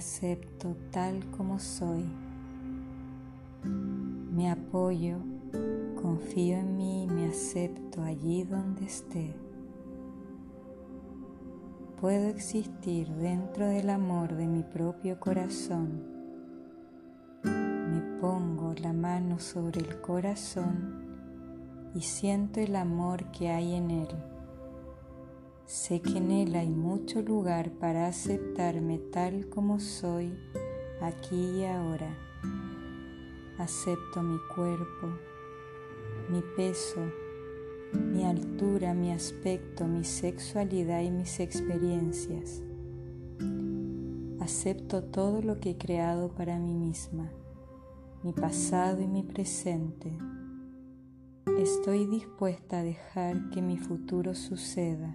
[0.00, 2.04] acepto tal como soy.
[3.62, 5.18] Me apoyo,
[6.00, 9.34] confío en mí y me acepto allí donde esté.
[12.00, 16.02] Puedo existir dentro del amor de mi propio corazón.
[17.44, 24.29] Me pongo la mano sobre el corazón y siento el amor que hay en él.
[25.70, 30.36] Sé que en Él hay mucho lugar para aceptarme tal como soy
[31.00, 32.12] aquí y ahora.
[33.56, 35.12] Acepto mi cuerpo,
[36.28, 37.00] mi peso,
[37.92, 42.64] mi altura, mi aspecto, mi sexualidad y mis experiencias.
[44.40, 47.30] Acepto todo lo que he creado para mí misma,
[48.24, 50.18] mi pasado y mi presente.
[51.60, 55.14] Estoy dispuesta a dejar que mi futuro suceda.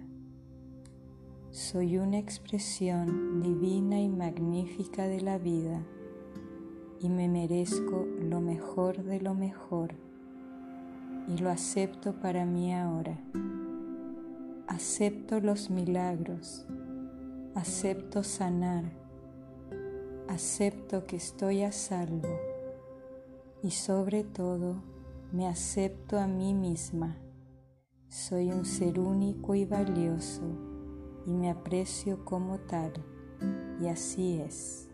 [1.56, 5.82] Soy una expresión divina y magnífica de la vida
[7.00, 9.94] y me merezco lo mejor de lo mejor
[11.26, 13.18] y lo acepto para mí ahora.
[14.66, 16.66] Acepto los milagros,
[17.54, 18.84] acepto sanar,
[20.28, 22.38] acepto que estoy a salvo
[23.62, 24.82] y sobre todo
[25.32, 27.16] me acepto a mí misma.
[28.10, 30.65] Soy un ser único y valioso
[31.26, 32.92] y me aprecio como tal,
[33.80, 34.88] y así es.